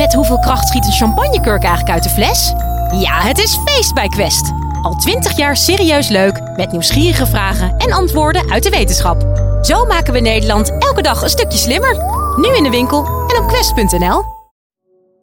[0.00, 2.52] Met hoeveel kracht schiet een champagnekurk eigenlijk uit de fles?
[3.00, 4.52] Ja, het is feest bij Quest.
[4.82, 9.22] Al twintig jaar serieus leuk, met nieuwsgierige vragen en antwoorden uit de wetenschap.
[9.62, 11.96] Zo maken we Nederland elke dag een stukje slimmer.
[12.36, 14.22] Nu in de winkel en op quest.nl.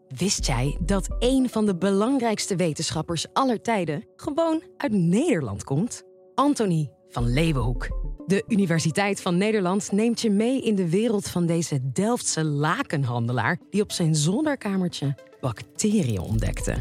[0.07, 6.03] Wist jij dat een van de belangrijkste wetenschappers aller tijden gewoon uit Nederland komt?
[6.35, 8.06] Anthony van Leeuwenhoek.
[8.27, 13.81] De Universiteit van Nederland neemt je mee in de wereld van deze Delftse lakenhandelaar die
[13.81, 16.75] op zijn zolderkamertje bacteriën ontdekte.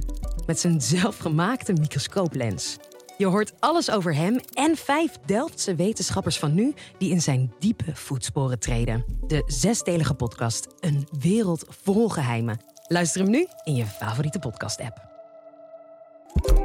[0.46, 2.76] Met zijn zelfgemaakte microscooplens.
[3.18, 7.94] Je hoort alles over hem en vijf Delftse wetenschappers van nu die in zijn diepe
[7.94, 9.04] voetsporen treden.
[9.26, 12.60] De zesdelige podcast Een wereld vol geheimen.
[12.88, 15.00] Luister hem nu in je favoriete podcast-app.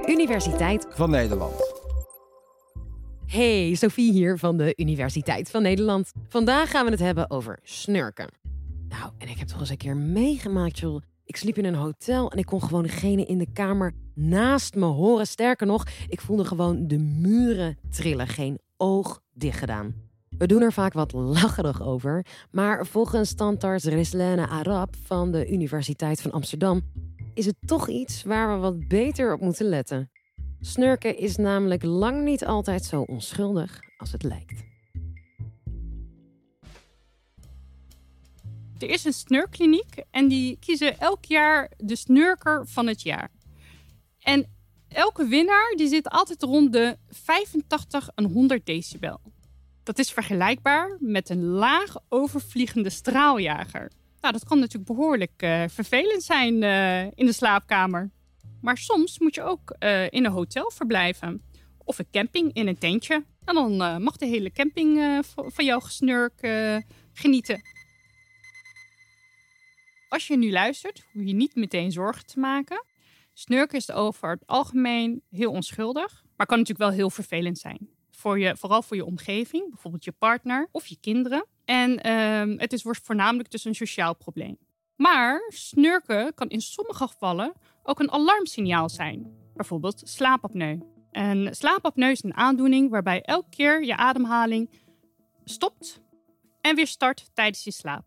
[0.06, 1.81] Universiteit van Nederland.
[3.32, 6.12] Hey, Sophie hier van de Universiteit van Nederland.
[6.28, 8.28] Vandaag gaan we het hebben over snurken.
[8.90, 11.02] Nou, en ik heb toch eens een keer meegemaakt, joh.
[11.26, 14.86] Ik sliep in een hotel en ik kon gewoon degene in de kamer naast me
[14.86, 15.28] horen.
[15.28, 18.28] Sterker nog, ik voelde gewoon de muren trillen.
[18.28, 19.96] Geen oog dicht gedaan.
[20.38, 26.22] We doen er vaak wat lacherig over, maar volgens tandarts Rislene Arab van de Universiteit
[26.22, 26.82] van Amsterdam
[27.34, 30.10] is het toch iets waar we wat beter op moeten letten.
[30.62, 34.64] Snurken is namelijk lang niet altijd zo onschuldig als het lijkt.
[38.80, 43.32] Er is een snurkkliniek en die kiezen elk jaar de snurker van het jaar.
[44.20, 44.46] En
[44.88, 49.20] elke winnaar die zit altijd rond de 85 en 100 decibel.
[49.84, 53.92] Dat is vergelijkbaar met een laag overvliegende straaljager.
[54.22, 58.12] Nou, dat kan natuurlijk behoorlijk uh, vervelend zijn uh, in de slaapkamer.
[58.62, 61.42] Maar soms moet je ook uh, in een hotel verblijven.
[61.84, 63.26] Of een camping in een tentje.
[63.46, 66.40] En dan mag de hele camping van jouw gesnurk
[67.14, 67.62] genieten.
[70.10, 72.86] Als je nu luistert, hoef je niet meteen zorgen te maken.
[73.34, 77.90] Snurken is over het algemeen heel onschuldig, maar kan natuurlijk wel heel vervelend zijn.
[78.12, 81.46] Voor je, vooral voor je omgeving, bijvoorbeeld je partner of je kinderen.
[81.66, 84.58] En uh, het is voornamelijk dus een sociaal probleem.
[85.02, 87.54] Maar snurken kan in sommige gevallen
[87.84, 89.34] ook een alarmsignaal zijn.
[89.54, 90.80] Bijvoorbeeld slaapapneu.
[91.12, 94.70] En slaapapneu is een aandoening waarbij elke keer je ademhaling
[95.44, 96.02] stopt
[96.62, 98.06] en weer start tijdens je slaap.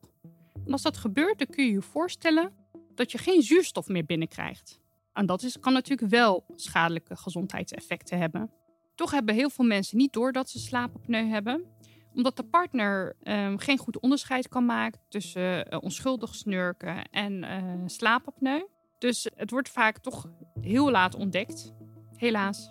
[0.67, 2.53] En als dat gebeurt, dan kun je je voorstellen
[2.95, 4.81] dat je geen zuurstof meer binnenkrijgt.
[5.13, 8.51] En dat is, kan natuurlijk wel schadelijke gezondheidseffecten hebben.
[8.95, 11.65] Toch hebben heel veel mensen niet door dat ze slaapapneu hebben,
[12.15, 17.83] omdat de partner um, geen goed onderscheid kan maken tussen uh, onschuldig snurken en uh,
[17.87, 18.67] slaapapneu.
[18.99, 20.29] Dus het wordt vaak toch
[20.61, 21.73] heel laat ontdekt,
[22.17, 22.71] helaas.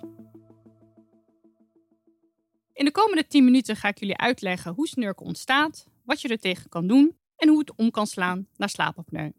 [2.73, 6.39] In de komende 10 minuten ga ik jullie uitleggen hoe snurken ontstaat, wat je er
[6.39, 9.31] tegen kan doen en hoe het om kan slaan naar slaapapneu.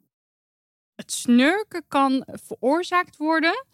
[0.95, 3.67] Het snurken kan veroorzaakt worden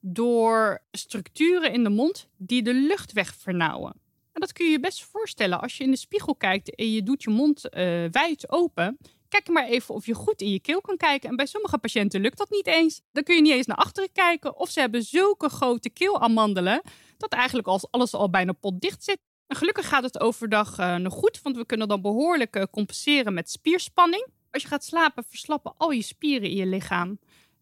[0.00, 4.00] door structuren in de mond die de luchtweg vernauwen.
[4.38, 7.02] En dat kun je je best voorstellen als je in de spiegel kijkt en je
[7.02, 7.70] doet je mond uh,
[8.10, 8.98] wijd open.
[9.28, 11.28] Kijk maar even of je goed in je keel kan kijken.
[11.28, 13.00] En bij sommige patiënten lukt dat niet eens.
[13.12, 14.56] Dan kun je niet eens naar achteren kijken.
[14.56, 16.82] Of ze hebben zulke grote keelamandelen
[17.16, 19.18] dat eigenlijk alles al bijna potdicht zit.
[19.46, 23.34] En gelukkig gaat het overdag uh, nog goed, want we kunnen dan behoorlijk uh, compenseren
[23.34, 24.26] met spierspanning.
[24.50, 27.18] Als je gaat slapen, verslappen al je spieren in je lichaam.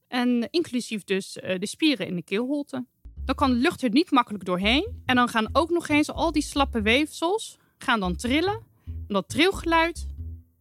[0.09, 2.85] En inclusief dus de spieren in de keelholte.
[3.27, 5.03] Dan kan de lucht er niet makkelijk doorheen.
[5.07, 8.61] En dan gaan ook nog eens al die slappe weefsels gaan dan trillen.
[8.87, 10.07] En dat trilgeluid,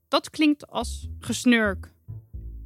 [0.07, 1.93] dat klinkt als gesnurk.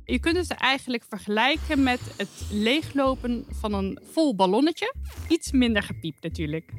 [0.03, 4.93] Je kunt het eigenlijk vergelijken met het leeglopen van een vol ballonnetje.
[5.27, 6.71] Iets minder gepiept natuurlijk.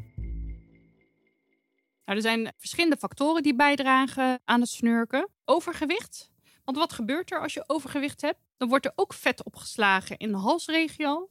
[2.05, 5.29] Nou, er zijn verschillende factoren die bijdragen aan het snurken.
[5.45, 6.31] Overgewicht.
[6.65, 8.39] Want wat gebeurt er als je overgewicht hebt?
[8.57, 11.31] Dan wordt er ook vet opgeslagen in de halsregio.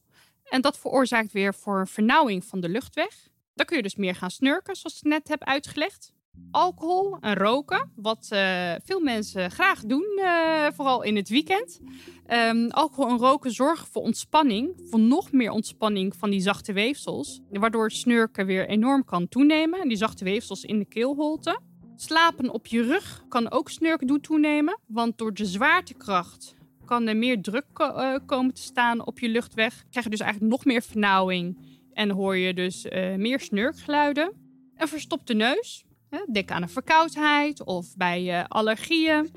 [0.49, 3.29] En dat veroorzaakt weer voor vernauwing van de luchtweg.
[3.53, 6.11] Dan kun je dus meer gaan snurken, zoals ik net heb uitgelegd.
[6.51, 11.79] Alcohol en roken, wat uh, veel mensen graag doen, uh, vooral in het weekend.
[12.27, 17.39] Um, alcohol en roken zorgen voor ontspanning, voor nog meer ontspanning van die zachte weefsels,
[17.49, 19.87] waardoor snurken weer enorm kan toenemen.
[19.87, 21.59] Die zachte weefsels in de keelholte.
[21.95, 26.55] Slapen op je rug kan ook snurken doen toenemen, want door de zwaartekracht
[26.89, 29.85] kan er meer druk uh, komen te staan op je luchtweg.
[29.89, 31.57] Krijg je dus eigenlijk nog meer vernauwing
[31.93, 32.87] en hoor je dus
[33.17, 34.33] meer snurkgeluiden.
[34.75, 35.83] Een verstopte neus,
[36.31, 39.31] Denk aan een verkoudheid of bij allergieën.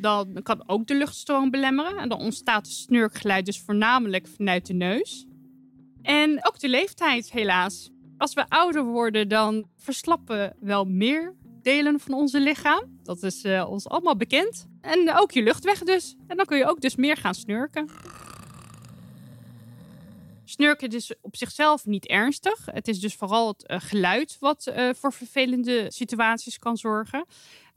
[0.00, 1.98] Dan kan ook de luchtstroom belemmeren.
[1.98, 5.26] En dan ontstaat de snurkgeluid dus voornamelijk vanuit de neus.
[6.02, 7.90] En ook de leeftijd, helaas.
[8.16, 11.34] Als we ouder worden, dan verslappen wel meer
[11.68, 12.98] delen van onze lichaam.
[13.02, 14.66] Dat is uh, ons allemaal bekend.
[14.80, 16.16] En ook je luchtweg dus.
[16.26, 17.88] En dan kun je ook dus meer gaan snurken.
[20.44, 22.66] Snurken is op zichzelf niet ernstig.
[22.66, 27.26] Het is dus vooral het uh, geluid wat uh, voor vervelende situaties kan zorgen.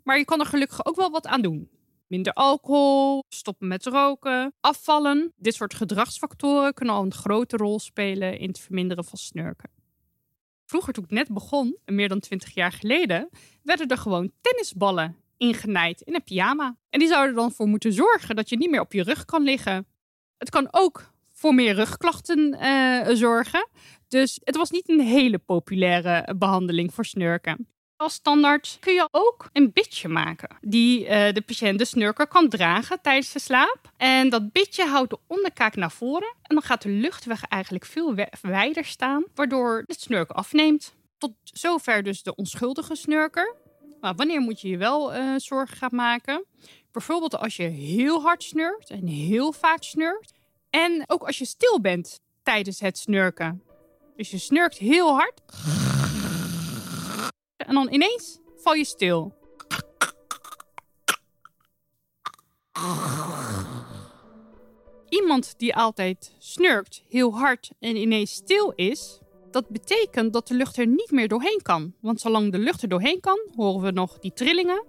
[0.03, 1.69] Maar je kan er gelukkig ook wel wat aan doen.
[2.07, 5.33] Minder alcohol, stoppen met roken, afvallen.
[5.37, 9.80] Dit soort gedragsfactoren kunnen al een grote rol spelen in het verminderen van snurken.
[10.71, 13.29] Vroeger, toen ik net begon, meer dan 20 jaar geleden,
[13.63, 16.77] werden er gewoon tennisballen ingenaaid in een pyjama.
[16.89, 19.43] En die zouden dan voor moeten zorgen dat je niet meer op je rug kan
[19.43, 19.87] liggen.
[20.37, 23.69] Het kan ook voor meer rugklachten uh, zorgen.
[24.07, 27.67] Dus het was niet een hele populaire behandeling voor snurken.
[28.01, 32.49] Als standaard kun je ook een bitje maken die uh, de patiënt, de snurker, kan
[32.49, 33.91] dragen tijdens de slaap.
[33.97, 38.15] En dat bitje houdt de onderkaak naar voren en dan gaat de luchtweg eigenlijk veel
[38.41, 40.93] wijder staan, waardoor het snurken afneemt.
[41.17, 43.55] Tot zover dus de onschuldige snurker.
[43.99, 46.45] Maar wanneer moet je je wel uh, zorgen gaan maken?
[46.91, 50.33] Bijvoorbeeld als je heel hard snurkt en heel vaak snurkt.
[50.69, 53.63] En ook als je stil bent tijdens het snurken.
[54.15, 55.41] Dus je snurkt heel hard.
[57.65, 59.39] En dan ineens val je stil.
[65.09, 69.19] Iemand die altijd snurkt, heel hard en ineens stil is,
[69.51, 71.93] dat betekent dat de lucht er niet meer doorheen kan.
[72.01, 74.83] Want zolang de lucht er doorheen kan, horen we nog die trillingen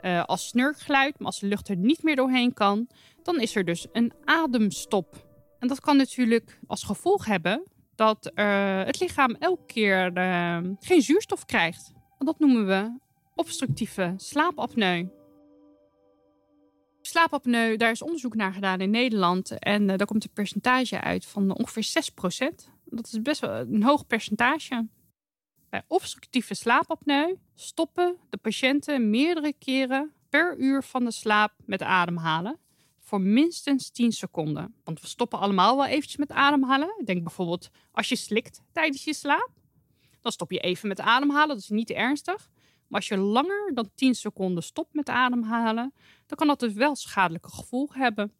[0.00, 1.18] uh, als snurkgeluid.
[1.18, 2.88] Maar als de lucht er niet meer doorheen kan,
[3.22, 5.26] dan is er dus een ademstop.
[5.58, 7.62] En dat kan natuurlijk als gevolg hebben
[7.94, 11.92] dat uh, het lichaam elke keer uh, geen zuurstof krijgt.
[12.24, 12.98] Dat noemen we
[13.34, 15.08] obstructieve slaapapneu.
[17.00, 19.58] Slaapapneu, daar is onderzoek naar gedaan in Nederland.
[19.58, 22.04] En uh, daar komt een percentage uit van ongeveer
[22.52, 22.70] 6%.
[22.84, 24.88] Dat is best wel een hoog percentage.
[25.70, 32.58] Bij obstructieve slaapapneu stoppen de patiënten meerdere keren per uur van de slaap met ademhalen
[32.98, 34.74] voor minstens 10 seconden.
[34.84, 37.02] Want we stoppen allemaal wel eventjes met ademhalen.
[37.04, 39.50] Denk bijvoorbeeld als je slikt tijdens je slaap.
[40.22, 42.50] Dan stop je even met ademhalen, dat is niet ernstig.
[42.88, 45.94] Maar als je langer dan 10 seconden stopt met ademhalen,
[46.26, 48.32] dan kan dat dus wel schadelijke gevolgen hebben.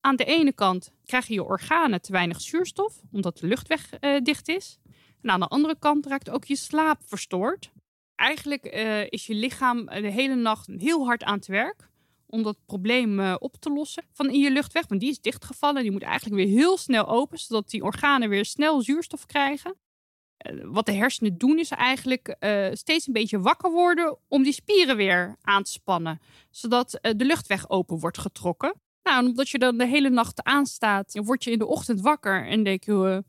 [0.00, 4.48] Aan de ene kant krijgen je organen te weinig zuurstof, omdat de luchtweg uh, dicht
[4.48, 4.78] is.
[5.22, 7.70] En aan de andere kant raakt ook je slaap verstoord.
[8.14, 11.88] Eigenlijk uh, is je lichaam de hele nacht heel hard aan het werk
[12.26, 14.86] om dat probleem uh, op te lossen van in je luchtweg.
[14.86, 15.82] Want die is dichtgevallen.
[15.82, 19.74] Die moet eigenlijk weer heel snel open, zodat die organen weer snel zuurstof krijgen.
[20.46, 24.52] Uh, wat de hersenen doen is eigenlijk uh, steeds een beetje wakker worden om die
[24.52, 26.20] spieren weer aan te spannen.
[26.50, 28.74] Zodat de luchtweg open wordt getrokken.
[29.02, 32.64] Nou, omdat je dan de hele nacht aanstaat, word je in de ochtend wakker en
[32.64, 33.24] denk je,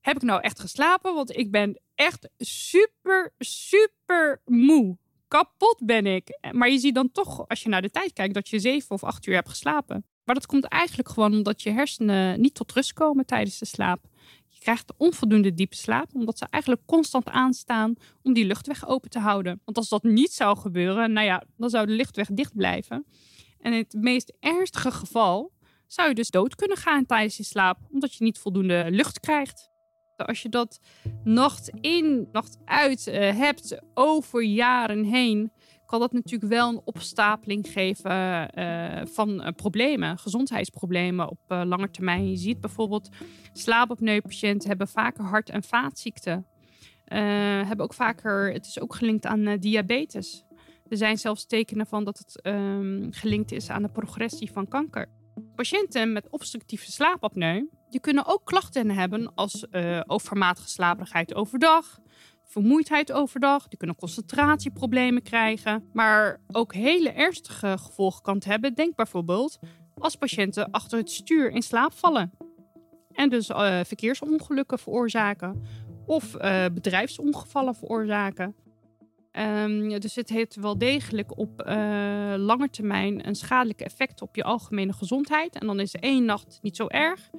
[0.00, 1.14] heb ik nou echt geslapen?
[1.14, 4.98] Want ik ben echt super, super moe
[5.28, 6.38] kapot ben ik.
[6.52, 9.04] Maar je ziet dan toch, als je naar de tijd kijkt, dat je zeven of
[9.04, 10.04] acht uur hebt geslapen.
[10.24, 14.00] Maar dat komt eigenlijk gewoon omdat je hersenen niet tot rust komen tijdens de slaap.
[14.66, 19.60] Krijgt onvoldoende diepe slaap, omdat ze eigenlijk constant aanstaan om die luchtweg open te houden.
[19.64, 23.06] Want als dat niet zou gebeuren, nou ja, dan zou de luchtweg dicht blijven.
[23.60, 25.52] En in het meest ernstige geval
[25.86, 29.70] zou je dus dood kunnen gaan tijdens je slaap, omdat je niet voldoende lucht krijgt.
[30.16, 30.80] Als je dat
[31.24, 35.52] nacht in, nacht uit uh, hebt over jaren heen,
[35.86, 38.10] kan dat natuurlijk wel een opstapeling geven
[38.58, 42.30] uh, van uh, problemen, gezondheidsproblemen op lange termijn.
[42.30, 43.08] Je ziet bijvoorbeeld
[43.52, 46.46] slaapapneupatiënten hebben vaker hart- en vaatziekten.
[47.04, 50.44] hebben ook vaker, het is ook gelinkt aan diabetes.
[50.88, 55.08] Er zijn zelfs tekenen van dat het um, gelinkt is aan de progressie van kanker.
[55.54, 61.98] Patiënten met obstructieve slaapapneu die kunnen ook klachten hebben als uh, overmatige slaperigheid overdag,
[62.46, 63.68] vermoeidheid overdag.
[63.68, 68.74] Die kunnen concentratieproblemen krijgen, maar ook hele ernstige gevolgen kan hebben.
[68.74, 69.58] Denk bijvoorbeeld
[69.94, 72.32] als patiënten achter het stuur in slaap vallen
[73.12, 75.62] en dus uh, verkeersongelukken veroorzaken
[76.06, 78.56] of uh, bedrijfsongevallen veroorzaken.
[79.32, 84.44] Um, dus het heeft wel degelijk op uh, lange termijn een schadelijk effect op je
[84.44, 85.58] algemene gezondheid.
[85.58, 87.30] En dan is één nacht niet zo erg.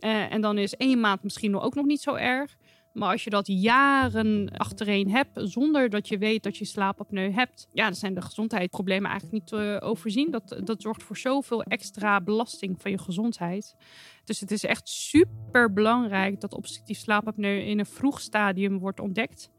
[0.00, 2.56] En dan is één maand misschien ook nog niet zo erg.
[2.92, 7.68] Maar als je dat jaren achtereen hebt, zonder dat je weet dat je slaapapneu hebt,
[7.72, 10.30] ja, dan zijn de gezondheidsproblemen eigenlijk niet te overzien.
[10.30, 13.76] Dat, dat zorgt voor zoveel extra belasting van je gezondheid.
[14.24, 19.50] Dus het is echt super belangrijk dat obstructief slaapapneu in een vroeg stadium wordt ontdekt.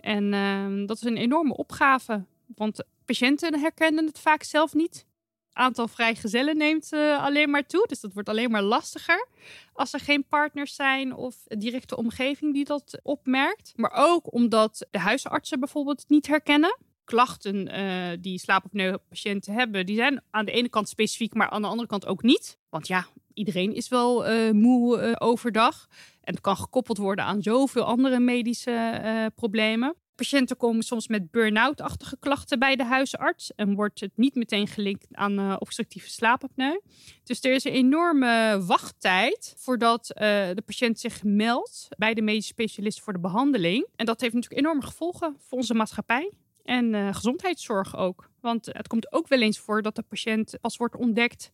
[0.00, 5.06] En uh, dat is een enorme opgave, want patiënten herkennen het vaak zelf niet.
[5.60, 9.28] Aantal vrijgezellen neemt uh, alleen maar toe, dus dat wordt alleen maar lastiger
[9.72, 13.72] als er geen partners zijn of directe omgeving die dat opmerkt.
[13.76, 16.78] Maar ook omdat de huisartsen bijvoorbeeld niet herkennen.
[17.04, 21.68] klachten uh, die slaapapneu-patiënten hebben, die zijn aan de ene kant specifiek, maar aan de
[21.68, 22.58] andere kant ook niet.
[22.68, 25.86] Want ja, iedereen is wel uh, moe overdag.
[26.20, 29.94] En het kan gekoppeld worden aan zoveel andere medische problemen.
[30.20, 35.06] Patiënten komen soms met burn-out-achtige klachten bij de huisarts en wordt het niet meteen gelinkt
[35.12, 36.80] aan uh, obstructieve slaapapneu.
[37.24, 40.20] Dus er is een enorme wachttijd voordat uh,
[40.54, 43.86] de patiënt zich meldt bij de medische specialist voor de behandeling.
[43.96, 46.32] En dat heeft natuurlijk enorme gevolgen voor onze maatschappij.
[46.64, 48.30] En uh, gezondheidszorg ook.
[48.40, 51.50] Want het komt ook wel eens voor dat de patiënt pas wordt ontdekt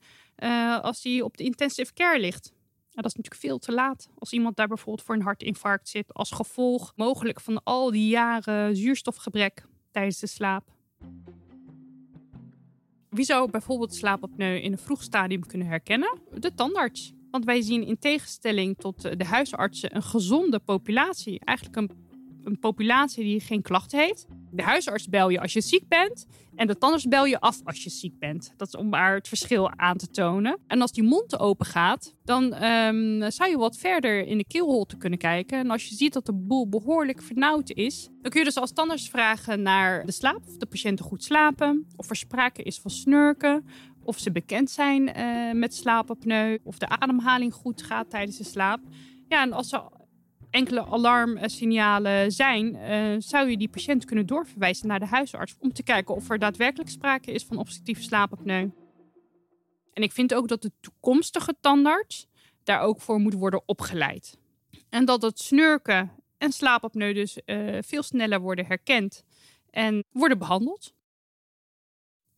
[0.83, 2.53] als hij op de intensive care ligt.
[2.97, 4.09] Nou, dat is natuurlijk veel te laat.
[4.19, 8.76] Als iemand daar bijvoorbeeld voor een hartinfarct zit, als gevolg mogelijk van al die jaren
[8.76, 10.65] zuurstofgebrek tijdens de slaap.
[13.09, 16.19] Wie zou bijvoorbeeld slaapapneu in een vroeg stadium kunnen herkennen?
[16.35, 17.12] De tandarts.
[17.31, 21.41] Want wij zien in tegenstelling tot de huisartsen een gezonde populatie.
[21.45, 21.91] Eigenlijk een,
[22.45, 24.26] een populatie die geen klachten heeft.
[24.57, 26.27] De huisarts bel je als je ziek bent.
[26.55, 28.55] En de tandarts bel je af als je ziek bent.
[28.57, 30.59] Dat is om maar het verschil aan te tonen.
[30.67, 34.97] En als die mond open gaat, dan um, zou je wat verder in de keelholte
[34.97, 35.59] kunnen kijken.
[35.59, 38.73] En als je ziet dat de boel behoorlijk vernauwd is, dan kun je dus als
[38.73, 40.41] tandarts vragen naar de slaap.
[40.47, 41.87] Of de patiënten goed slapen.
[41.97, 43.67] Of er sprake is van snurken.
[44.03, 46.59] Of ze bekend zijn uh, met slaapapneu.
[46.63, 48.81] Of de ademhaling goed gaat tijdens de slaap.
[49.29, 49.83] Ja, en als ze
[50.50, 55.83] enkele alarmsignalen zijn, uh, zou je die patiënt kunnen doorverwijzen naar de huisarts om te
[55.83, 58.71] kijken of er daadwerkelijk sprake is van obstructieve slaapapneu.
[59.93, 62.26] En ik vind ook dat de toekomstige tandarts
[62.65, 64.38] daar ook voor moet worden opgeleid.
[64.88, 69.25] En dat het snurken en slaapapneu dus uh, veel sneller worden herkend
[69.71, 70.95] en worden behandeld.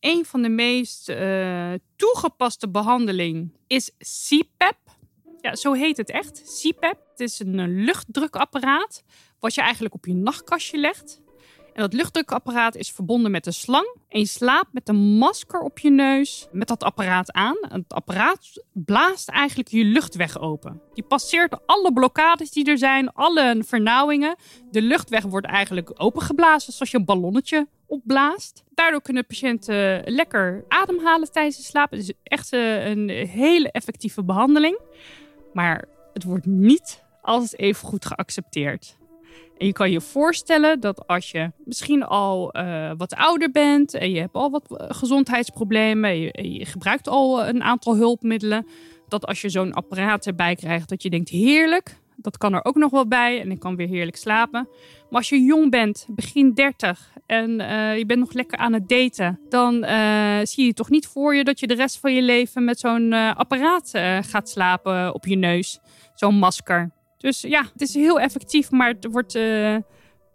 [0.00, 4.98] Een van de meest uh, toegepaste behandeling is CPAP.
[5.40, 6.61] Ja, zo heet het echt.
[6.62, 6.99] CPAP.
[7.11, 9.02] Het is een luchtdrukapparaat
[9.40, 11.21] wat je eigenlijk op je nachtkastje legt.
[11.78, 13.97] En dat luchtdrukapparaat is verbonden met een slang.
[14.09, 17.57] En je slaapt met een masker op je neus met dat apparaat aan.
[17.68, 20.80] Het apparaat blaast eigenlijk je luchtweg open.
[20.95, 24.37] Die passeert alle blokkades die er zijn, alle vernauwingen.
[24.71, 28.64] De luchtweg wordt eigenlijk opengeblazen, zoals je een ballonnetje opblaast.
[28.75, 31.90] Daardoor kunnen patiënten lekker ademhalen tijdens de slaap.
[31.90, 34.78] Het is echt eh, een hele effectieve behandeling.
[35.59, 38.97] Maar het wordt niet altijd even goed geaccepteerd.
[39.59, 44.11] En je kan je voorstellen dat als je misschien al uh, wat ouder bent en
[44.11, 48.67] je hebt al wat eh, gezondheidsproblemen, en je, je, gebruikt al een aantal hulpmiddelen,
[49.09, 52.77] dat als je zo'n apparaat erbij krijgt, dat je denkt heerlijk, dat kan er ook
[52.77, 54.69] nog wel bij en ik kan weer heerlijk slapen.
[55.11, 58.89] Maar als je jong bent, begin 30 en uh, je bent nog lekker aan het
[58.89, 62.23] daten, dan uh, zie je toch niet voor je dat je de rest van je
[62.23, 65.79] leven met zo'n uh, apparaat gaat slapen op je neus.
[66.15, 66.91] Zo'n masker.
[67.19, 69.33] Dus ja, het is heel effectief, maar het wordt,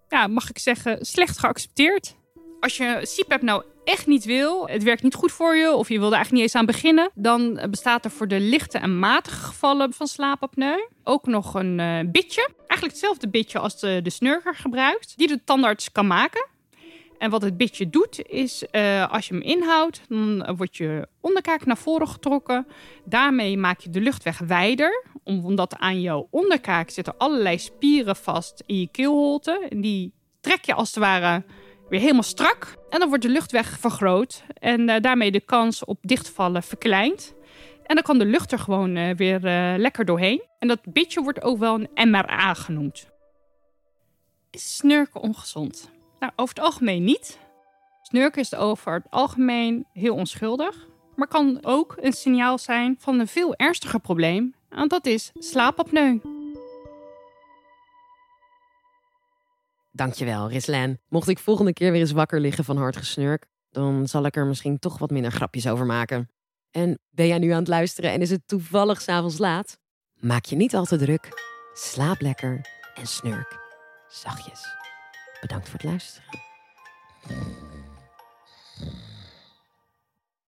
[0.08, 2.16] ja, mag ik zeggen, slecht geaccepteerd.
[2.64, 6.00] Als je CPAP nou echt niet wil, het werkt niet goed voor je of je
[6.00, 9.46] wil er eigenlijk niet eens aan beginnen, dan bestaat er voor de lichte en matige
[9.46, 12.50] gevallen van slaapapneu ook nog een uh, bitje.
[12.58, 16.48] Eigenlijk hetzelfde bitje als de, snurker gebruikt, die de tandarts kan maken.
[17.18, 21.66] En wat het bitje doet, is uh, als je hem inhoudt, dan wordt je onderkaak
[21.66, 22.68] naar voren getrokken.
[23.06, 28.80] Daarmee maak je de luchtweg wijder, omdat aan jouw onderkaak zitten allerlei spieren vast in
[28.80, 29.68] je keelholte.
[29.70, 31.44] En die trek je als het ware
[31.94, 32.76] weer helemaal strak.
[32.90, 37.34] En dan wordt de luchtweg vergroot en uh, daarmee de kans op dichtvallen verkleind.
[37.86, 40.44] En dan kan de lucht er gewoon uh, weer uh, lekker doorheen.
[40.60, 43.10] En dat bitje wordt ook wel een MRA genoemd.
[44.52, 45.92] Is snurken ongezond?
[46.20, 47.40] Nou, over het algemeen niet.
[48.02, 50.88] Snurken is over het algemeen heel onschuldig.
[51.16, 54.54] Maar kan ook een signaal zijn van een veel ernstiger probleem.
[54.70, 56.33] En dat is slaapapneu.
[59.96, 61.00] Dankjewel, Rislen.
[61.08, 64.46] Mocht ik volgende keer weer eens wakker liggen van hard gesnurk, dan zal ik er
[64.46, 66.30] misschien toch wat minder grapjes over maken.
[66.72, 69.78] En ben jij nu aan het luisteren en is het toevallig s'avonds laat?
[70.20, 71.30] Maak je niet al te druk.
[71.74, 72.62] Slaap lekker
[72.96, 73.62] en snurk
[74.14, 74.76] zachtjes.
[75.42, 77.63] Bedankt voor het luisteren.